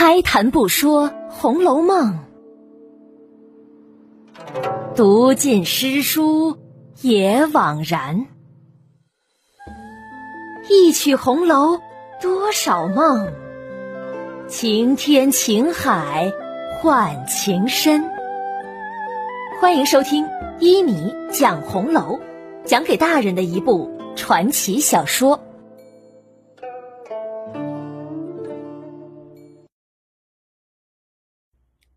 [0.00, 2.20] 开谈不说《红楼梦》，
[4.94, 6.56] 读尽诗书
[7.00, 8.26] 也枉然。
[10.70, 11.80] 一曲红楼
[12.22, 13.32] 多少梦，
[14.46, 16.32] 情天情海
[16.80, 18.08] 换情深。
[19.60, 20.28] 欢迎收听
[20.60, 22.20] 一米讲红楼，
[22.64, 25.40] 讲给大人的一部传奇小说。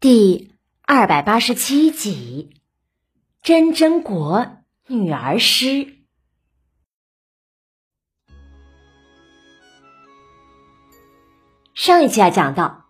[0.02, 2.56] 第二百八十七集，
[3.44, 4.48] 真真国
[4.88, 5.94] 女儿诗。
[11.76, 12.86] 上一期啊讲到，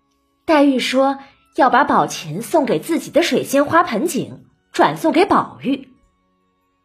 [0.46, 1.20] 黛玉说
[1.58, 5.90] 要把宝琴送给自己的水仙花盆景转送给宝玉。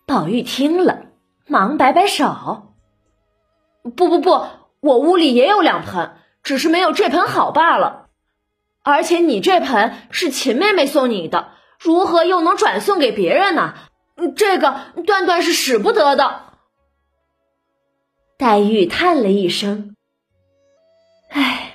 [0.07, 1.07] 宝玉听了，
[1.47, 2.75] 忙摆摆手
[3.95, 4.45] ：“不不不，
[4.81, 8.03] 我屋里也有两盆，只是没有这盆好罢了。”
[8.87, 13.75] 而且你这盆是秦妹妹送你的，如何又能转送给别人呢？
[14.37, 16.53] 这个断断是使不得的。
[18.39, 19.97] 黛玉叹了一声
[21.31, 21.75] ：“哎，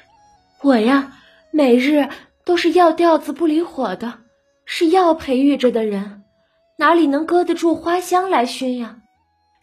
[0.61, 1.11] 我呀，
[1.51, 2.07] 每日
[2.45, 4.19] 都是药吊子不离火的，
[4.63, 6.23] 是药培育着的人，
[6.77, 8.99] 哪里能搁得住花香来熏呀？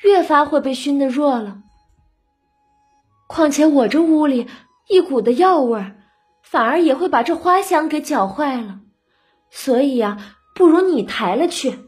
[0.03, 1.61] 越发会被熏得弱了。
[3.27, 4.47] 况且我这屋里
[4.89, 5.95] 一股的药味儿。”
[6.51, 8.81] 反而也会把这花香给搅坏了，
[9.51, 10.17] 所以呀，
[10.55, 11.79] 不如你抬了去，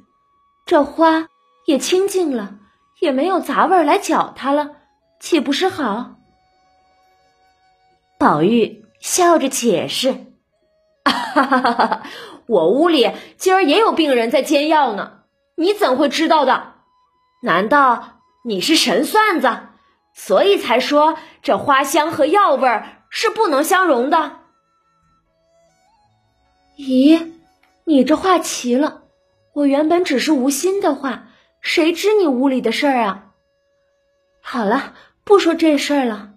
[0.67, 1.28] 这花
[1.64, 2.56] 也清净了，
[3.00, 4.72] 也没有杂味来搅它了，
[5.19, 6.17] 岂不是好？
[8.19, 10.27] 宝玉笑着解释
[11.08, 12.02] ：“哈哈哈哈
[12.47, 15.22] 我屋里今儿也有病人在煎药呢，
[15.56, 16.74] 你怎会知道的？
[17.42, 19.48] 难道你是神算子，
[20.12, 24.36] 所以才说这花香和药味是不能相容的？”
[26.81, 27.33] 咦，
[27.84, 29.02] 你这话奇了！
[29.52, 31.29] 我原本只是无心的话，
[31.61, 33.33] 谁知你屋里的事儿啊？
[34.41, 36.30] 好了，不说这事儿了。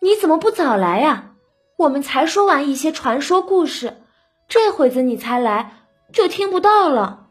[0.00, 1.34] 你怎么不早来呀？
[1.76, 3.98] 我们才说完一些传说故事，
[4.48, 7.28] 这会子你才来，就听不到了。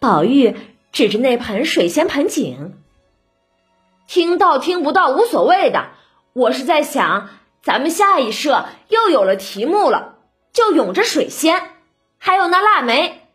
[0.00, 0.56] 宝玉
[0.92, 2.78] 指着那盆水仙盆景，
[4.06, 5.90] 听到听不到无所谓的。
[6.32, 7.28] 我是在想，
[7.62, 10.14] 咱们下一社又有了题目了。
[10.52, 11.70] 就涌着水仙，
[12.18, 13.28] 还有那腊梅。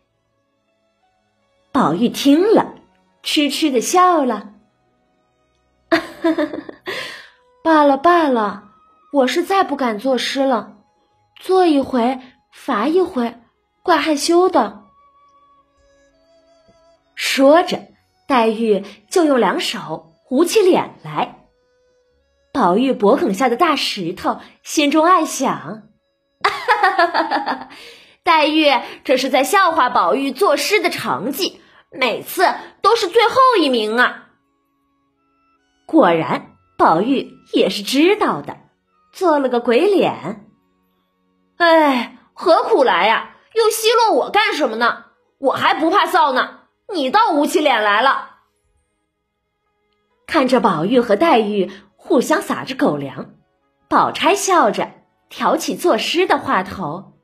[1.72, 2.74] 宝玉听了，
[3.22, 4.50] 痴痴的笑了。
[7.62, 8.70] 罢了罢了，
[9.12, 10.76] 我是再不敢作诗了，
[11.40, 12.20] 做一回
[12.52, 13.40] 罚一回，
[13.82, 14.82] 怪害羞的。
[17.14, 17.80] 说着，
[18.26, 21.46] 黛玉就用两手捂起脸来。
[22.52, 25.88] 宝玉脖梗下的大石头，心中暗想。
[26.92, 27.68] 哈！
[28.22, 28.66] 黛玉
[29.04, 34.28] 这是在笑话宝玉作诗的成绩，每次都是最后一名啊。
[35.86, 38.56] 果然，宝玉也是知道的，
[39.12, 40.46] 做了个鬼脸。
[41.58, 43.36] 哎，何苦来呀？
[43.54, 45.04] 又奚落我干什么呢？
[45.38, 46.60] 我还不怕臊呢，
[46.92, 48.30] 你倒捂起脸来了。
[50.26, 53.34] 看着宝玉和黛玉互相撒着狗粮，
[53.88, 54.90] 宝钗笑着。
[55.28, 57.14] 挑起作诗的话头，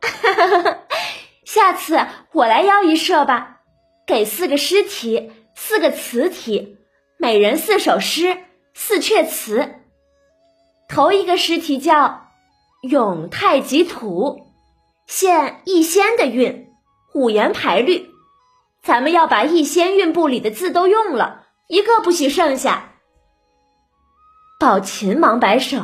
[1.44, 3.60] 下次我来邀一社吧，
[4.06, 6.78] 给四个诗题，四个词题，
[7.18, 8.44] 每人四首诗，
[8.74, 9.74] 四阙词。
[10.88, 12.04] 头一个诗题叫
[12.82, 14.40] 《咏太极图》，
[15.06, 16.72] 现一仙的韵，
[17.14, 18.10] 五言排律。
[18.82, 22.92] 咱们要把一仙韵部里的字都用了，一个不许剩下。
[24.60, 25.80] 宝琴忙摆手。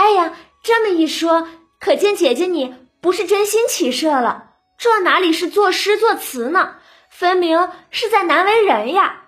[0.00, 1.46] 哎呀，这么一说，
[1.78, 4.54] 可见姐姐你不是真心起社了。
[4.78, 6.76] 这哪里是作诗作词呢？
[7.10, 9.24] 分明是在难为人呀！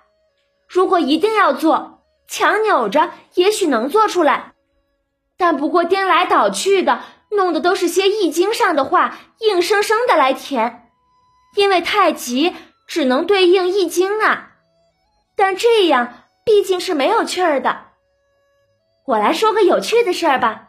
[0.66, 4.55] 如果一定要做，强扭着也许能做出来，
[5.37, 10.88] 但不过颠来倒去的，弄的都是些易经上的话，硬生生的来填。
[11.55, 12.56] 因为太极
[12.87, 14.52] 只能对应易经啊，
[15.37, 17.88] 但这样毕竟是没有趣儿的。
[19.05, 20.69] 我来说个有趣的事儿吧。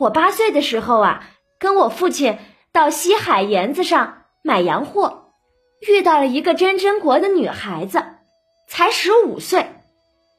[0.00, 1.24] 我八岁的时候啊，
[1.58, 2.38] 跟我父亲
[2.72, 5.32] 到西海沿子上买洋货，
[5.88, 8.04] 遇到了一个真真国的女孩子，
[8.68, 9.74] 才十五岁，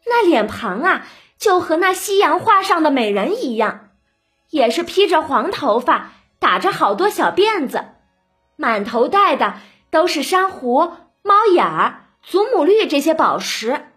[0.05, 1.05] 那脸庞啊，
[1.37, 3.89] 就和那西洋画上的美人一样，
[4.49, 7.83] 也是披着黄头发，打着好多小辫子，
[8.55, 9.55] 满头戴的
[9.91, 13.87] 都是珊瑚、猫眼儿、祖母绿这些宝石。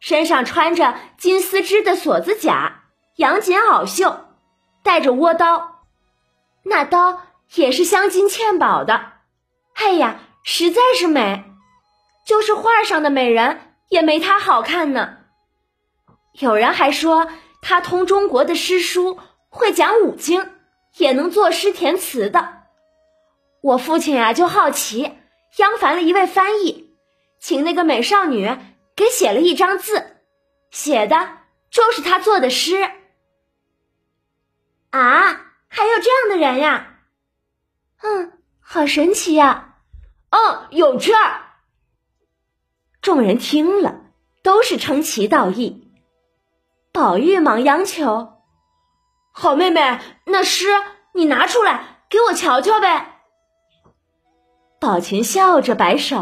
[0.00, 2.82] 身上穿着金丝织的锁子甲，
[3.16, 4.25] 杨锦袄袖，
[4.86, 5.82] 带着倭刀，
[6.62, 7.20] 那刀
[7.56, 9.14] 也是镶金嵌宝的。
[9.74, 11.42] 哎呀，实在是美，
[12.24, 15.16] 就是画上的美人也没她好看呢。
[16.34, 17.26] 有人还说
[17.60, 19.18] 她通中国的诗书，
[19.48, 20.52] 会讲五经，
[20.96, 22.62] 也能作诗填词的。
[23.60, 25.10] 我父亲呀就好奇，
[25.56, 26.94] 央烦了一位翻译，
[27.40, 28.56] 请那个美少女
[28.94, 30.16] 给写了一张字，
[30.70, 31.38] 写的
[31.72, 32.88] 就是她做的诗。
[34.98, 36.86] 啊，还有这样的人呀？
[38.02, 39.74] 嗯，好神奇呀！
[40.30, 41.42] 嗯，有趣儿。
[43.02, 44.00] 众人听了，
[44.42, 45.92] 都是称奇道义。
[46.92, 48.40] 宝玉忙央求
[49.32, 50.66] ：“好妹妹，那诗
[51.12, 53.20] 你拿出来给我瞧瞧呗。”
[54.80, 56.16] 宝琴笑着摆手：“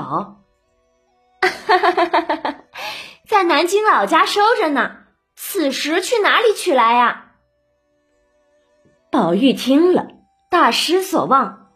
[1.40, 2.54] 哈哈哈哈哈，
[3.28, 4.96] 在南京老家收着呢，
[5.36, 7.20] 此时去哪里取来呀？”
[9.14, 10.08] 宝玉听了，
[10.50, 11.70] 大失所望。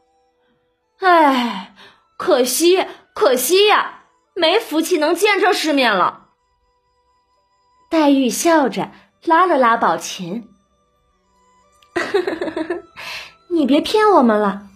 [0.99, 1.73] 唉，
[2.17, 4.01] 可惜，可惜呀，
[4.35, 6.31] 没福气能见这世面了。
[7.89, 8.91] 黛玉笑着
[9.23, 10.49] 拉了拉宝琴
[13.51, 14.67] ：“你别骗我们了，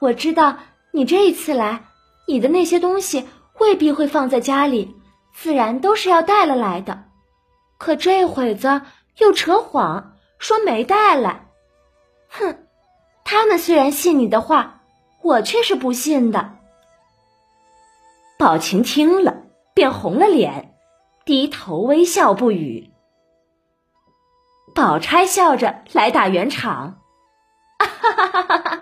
[0.00, 0.58] 我知道
[0.92, 1.84] 你这一次来，
[2.28, 3.26] 你的那些东西
[3.60, 4.94] 未必会放在家里，
[5.32, 7.04] 自然都是要带了来的。
[7.78, 8.82] 可这会子
[9.16, 11.46] 又扯谎，说没带来。”
[12.30, 12.66] 哼，
[13.24, 14.82] 他们虽然信你的话，
[15.22, 16.56] 我却是不信的。
[18.38, 19.42] 宝琴听了，
[19.74, 20.74] 便红了脸，
[21.24, 22.90] 低头微笑不语。
[24.74, 27.00] 宝钗笑着来打圆场
[27.78, 28.80] ：“哈哈哈哈哈！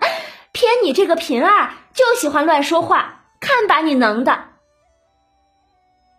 [0.51, 4.45] 偏你这个贫儿就喜欢乱说话，看把你能的！”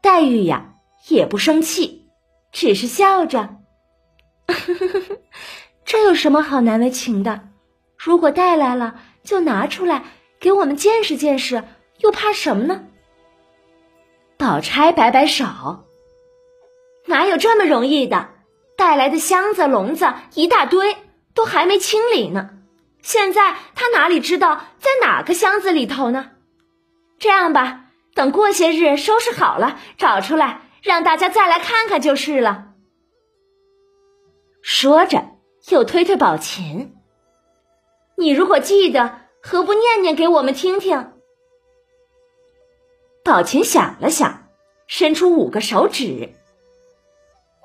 [0.03, 0.75] 黛玉呀，
[1.09, 2.11] 也不生气，
[2.51, 3.57] 只是笑着。
[5.91, 7.49] 这有什么好难为情的？
[7.97, 10.05] 如果带来了，就拿出来
[10.39, 11.65] 给我们见识见识，
[11.99, 12.85] 又怕什么呢？
[14.39, 15.45] 宝钗摆摆手，
[17.07, 18.29] 哪有这么容易的？
[18.77, 20.97] 带来的箱子笼子一大堆，
[21.35, 22.51] 都还没清理呢。
[23.03, 26.31] 现在他哪里知道在哪个箱子里头呢？
[27.19, 32.75] 这样吧，等过些日收拾好了，找出来让大家再来看看就是了。
[34.63, 35.40] 说着。
[35.71, 36.97] 又推推宝琴，
[38.17, 41.13] 你如果记得，何不念念给我们听听？
[43.23, 44.49] 宝琴想了想，
[44.89, 46.31] 伸出五个手指。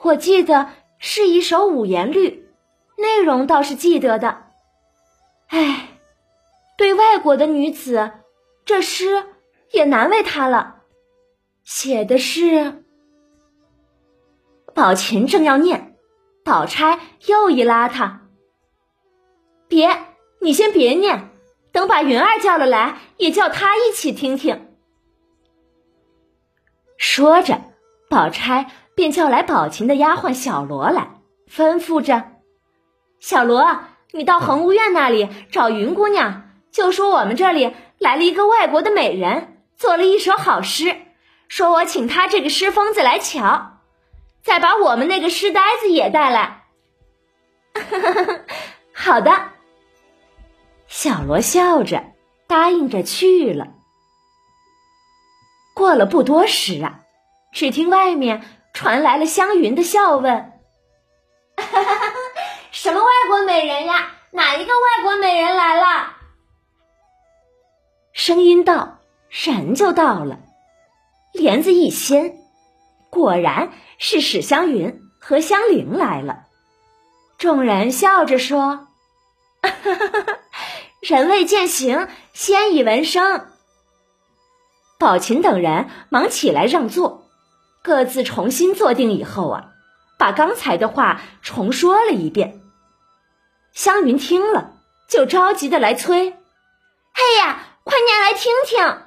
[0.03, 0.69] 我记得
[0.99, 2.47] 是一首五言律，
[2.97, 4.43] 内容倒是记得的。
[5.47, 5.97] 哎，
[6.77, 8.11] 对外国的女子，
[8.65, 9.25] 这诗
[9.71, 10.83] 也难为她了。
[11.63, 12.83] 写的是，
[14.75, 15.84] 宝琴正要念。
[16.45, 18.21] 宝钗又一拉他，
[19.67, 19.89] 别，
[20.39, 21.31] 你先别念，
[21.71, 24.67] 等把云儿叫了来，也叫她一起听听。
[26.99, 27.61] 说着，
[28.11, 31.19] 宝钗便叫来宝琴的丫鬟小罗来，
[31.51, 32.33] 吩咐着
[33.19, 33.79] ：“小罗，
[34.11, 40.95] 你到恒芜院那里找云姑娘，就说我们这里来了一个外国的美人，做了一首好诗，
[41.47, 43.71] 说我请他这个诗疯子来瞧。”
[44.45, 46.65] 再把我们那个诗呆子也带来。
[48.93, 49.31] 好的，
[50.87, 52.13] 小罗笑着
[52.47, 53.67] 答应着去了。
[55.73, 57.01] 过了不多时啊，
[57.51, 60.53] 只听外面传来了湘云的笑问
[62.71, 64.11] ：“什么外国美人呀？
[64.31, 66.13] 哪一个外国美人来了？”
[68.13, 68.99] 声音到，
[69.29, 70.39] 人就到了，
[71.33, 72.37] 帘子一掀。
[73.09, 76.45] 果然是史湘云和香菱来了，
[77.37, 78.87] 众人笑着说
[81.01, 83.47] ：“人未见形，先已闻声。”
[84.97, 87.29] 宝琴等人忙起来让座，
[87.83, 89.71] 各自重新坐定以后啊，
[90.17, 92.61] 把刚才的话重说了一遍。
[93.73, 94.77] 湘云听了，
[95.09, 96.31] 就着急的来催
[97.13, 99.01] ：“嘿呀，快念来听听！”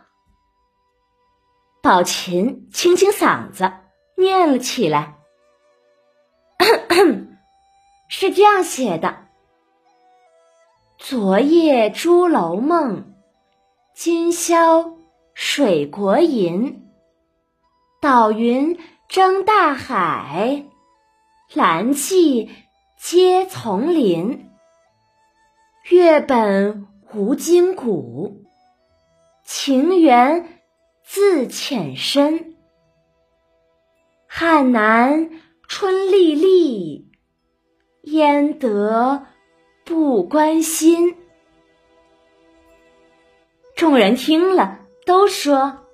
[1.80, 3.72] 宝琴清清嗓子。
[4.18, 5.14] 念了起来，
[8.08, 9.26] 是这样写的：
[10.98, 13.14] 昨夜朱楼梦，
[13.94, 14.96] 今宵
[15.34, 16.84] 水国吟。
[18.00, 20.64] 岛云争大海，
[21.54, 22.50] 蓝气
[22.96, 24.50] 接丛林。
[25.90, 28.42] 月本无今古，
[29.44, 30.60] 情缘
[31.04, 32.47] 自浅深。
[34.40, 35.30] 汉南
[35.66, 37.10] 春丽丽，
[38.02, 39.24] 焉得
[39.84, 41.16] 不关心？
[43.74, 45.88] 众人听了，都说：“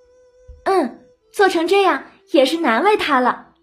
[0.66, 3.54] 嗯，做成这样也是难为他了。”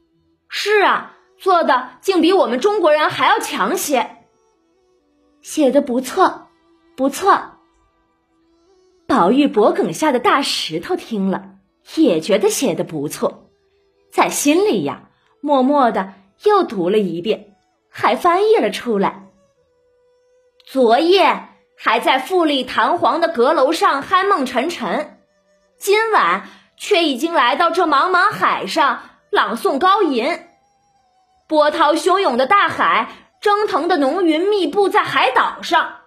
[0.50, 4.26] 是啊，做的竟比我们中国人还要强些。
[5.44, 6.48] 写的不错，
[6.98, 7.40] 不错。
[9.06, 11.58] 宝玉脖梗下的大石头听了，
[11.98, 13.51] 也觉得写的不错，
[14.12, 16.14] 在心里呀，默默的
[16.44, 17.56] 又读了一遍，
[17.90, 19.24] 还翻译了出来。
[20.66, 21.48] 昨夜。
[21.84, 25.18] 还在富丽堂皇的阁楼上酣梦沉沉，
[25.80, 29.02] 今晚却已经来到这茫茫海上
[29.32, 30.42] 朗诵高吟。
[31.48, 33.10] 波涛汹涌的大海，
[33.42, 36.02] 蒸腾的浓云密布在海岛上，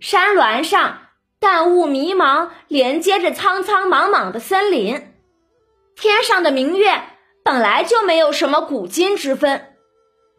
[0.00, 1.02] 山峦上
[1.38, 5.17] 淡雾迷茫，连接着苍苍茫茫的森林。
[6.00, 7.02] 天上的明月
[7.44, 9.74] 本来就没有什么古今之分，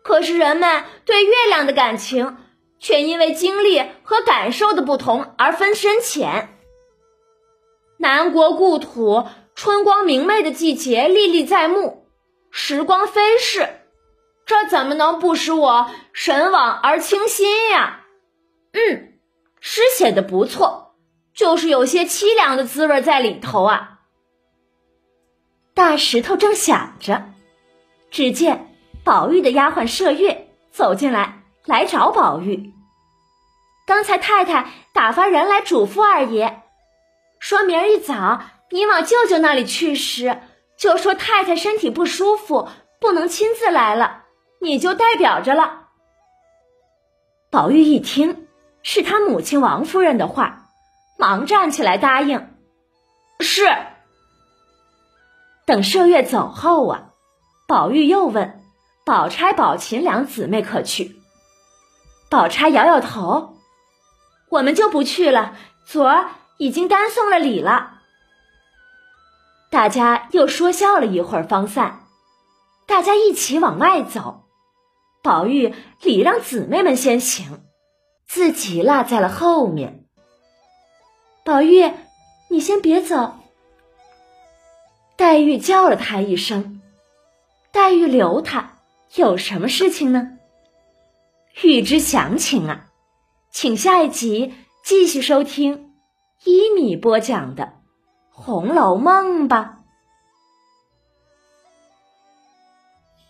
[0.04, 2.38] 可是人们对月亮的感情。
[2.82, 6.58] 却因为经历和感受的不同而分深浅。
[7.98, 12.08] 南国故土，春光明媚的季节历历在目，
[12.52, 13.68] 时光飞逝，
[14.46, 18.06] 这怎么能不使我神往而倾心呀？
[18.72, 19.20] 嗯，
[19.60, 20.96] 诗写的不错，
[21.36, 23.99] 就是有些凄凉的滋味在里头啊。
[25.80, 27.24] 大石头正想着，
[28.12, 31.36] 只见宝玉的丫鬟麝月走进来。
[31.64, 32.74] 来找宝玉。
[33.86, 36.64] 刚才太太打发人来嘱咐二爷，
[37.40, 40.42] 说明儿一早你往舅舅那里去时，
[40.78, 42.68] 就说太太身体不舒服，
[43.00, 44.24] 不能亲自来了，
[44.60, 45.88] 你就代表着了。
[47.50, 48.48] 宝玉一听
[48.84, 50.66] 是他母亲王夫人的话，
[51.18, 52.50] 忙站起来答应
[53.40, 53.66] ：“是。”
[55.70, 57.12] 等麝月走后啊，
[57.68, 58.64] 宝玉又问
[59.06, 61.22] ：“宝钗、宝琴两姊妹可去？”
[62.28, 63.56] 宝钗摇摇头
[64.50, 68.00] ：“我们就不去了，昨儿已经单送了礼了。”
[69.70, 72.00] 大家又说笑了一会儿，方散。
[72.88, 74.46] 大家一起往外走，
[75.22, 77.62] 宝玉礼让姊妹们先行，
[78.28, 80.06] 自己落在了后面。
[81.46, 81.94] 宝玉，
[82.50, 83.36] 你先别走。
[85.20, 86.82] 黛玉叫了他一声，
[87.74, 88.78] 黛玉留他，
[89.16, 90.38] 有什么事情呢？
[91.62, 92.86] 欲知详情啊，
[93.52, 95.92] 请下一集继续收听
[96.46, 97.64] 一米播讲的
[98.32, 99.80] 《红楼梦》吧。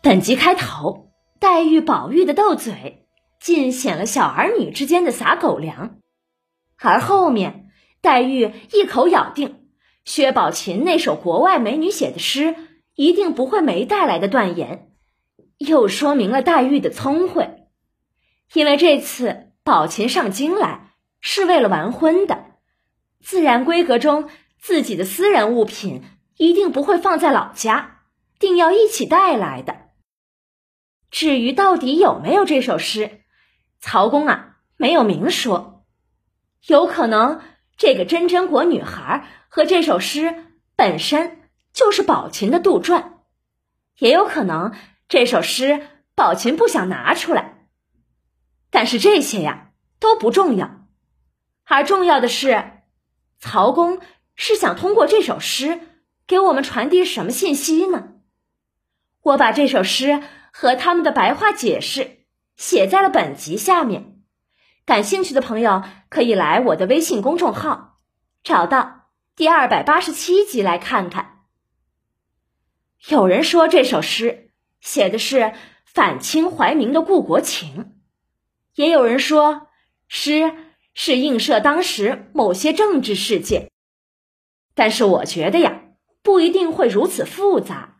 [0.03, 3.08] 本集开头，黛玉、宝玉的斗嘴，
[3.39, 5.96] 尽显了小儿女之间的撒狗粮；
[6.77, 9.68] 而后面，黛玉一口咬定
[10.06, 12.56] 薛宝琴那首国外美女写的诗
[12.96, 14.91] 一定不会没带来的断言，
[15.58, 17.68] 又说明了黛玉的聪慧。
[18.53, 22.46] 因为这次宝琴上京来是为了完婚的，
[23.22, 26.01] 自然规格中自己的私人物品
[26.38, 28.01] 一定不会放在老家，
[28.39, 29.89] 定要一起带来的。
[31.12, 33.22] 至于到底有没有这首诗，
[33.79, 35.86] 曹公啊没有明说，
[36.65, 37.41] 有可能
[37.79, 40.36] 这个真真国女孩和这首诗
[40.75, 43.13] 本身就是宝琴的杜撰，
[44.00, 44.75] 也有可能
[45.07, 47.67] 这首诗宝琴不想拿出来。
[48.69, 50.88] 但是这些呀都不重要，
[51.63, 52.81] 而重要的是，
[53.39, 54.01] 曹公
[54.36, 55.79] 是想通过这首诗
[56.27, 58.09] 给我们传递什么信息呢？
[59.21, 60.21] 我把这首诗
[60.51, 62.25] 和他们的白话解释
[62.57, 64.18] 写在了本集下面，
[64.89, 68.00] 感兴趣的朋友可以来我的微信公众号，
[68.41, 71.43] 找到第二百八十七集来看看。
[73.08, 74.50] 有人说这首诗
[74.81, 75.53] 写的是
[75.86, 77.98] 反清怀明的故国情。
[78.74, 79.67] 也有人说，
[80.08, 80.55] 诗
[80.96, 83.69] 是映射当时某些政治事件，
[84.74, 85.84] 但是我觉得呀，
[86.24, 87.98] 不一定会如此复杂。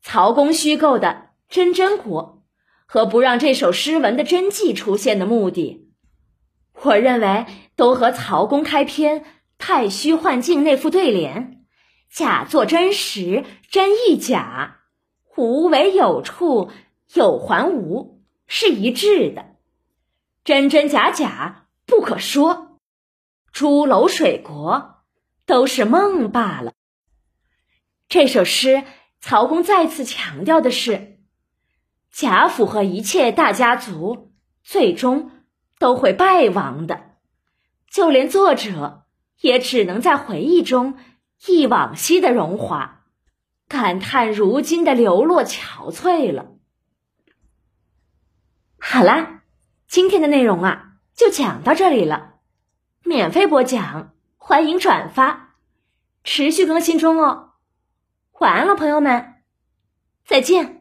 [0.00, 2.42] 曹公虚构的真真国
[2.86, 5.84] 和不让这首诗文的真迹出现的目的，
[6.82, 9.24] 我认为都和曹公开篇
[9.58, 11.64] “太虚幻境”那副对联
[12.10, 14.78] “假作真实，真亦假，
[15.36, 16.70] 无为有处，
[17.14, 19.56] 有还无”是一致的。
[20.44, 22.78] 真真假假不可说，
[23.52, 25.02] 朱楼水国
[25.44, 26.72] 都是梦罢了。
[28.08, 28.84] 这首诗，
[29.20, 31.18] 曹公再次强调的是，
[32.10, 34.32] 贾府和一切大家族
[34.62, 35.30] 最终
[35.78, 37.12] 都会败亡的，
[37.90, 39.04] 就连作者
[39.40, 40.98] 也只能在回忆中
[41.46, 43.04] 忆往昔的荣华，
[43.68, 46.46] 感叹如今的流落憔悴了。
[48.78, 49.42] 好啦，
[49.86, 52.34] 今天的内容啊就讲到这里了。
[53.04, 55.54] 免费播讲，欢迎转发，
[56.24, 57.52] 持续更新中哦。
[58.40, 59.34] 晚安了，朋友们，
[60.24, 60.77] 再见。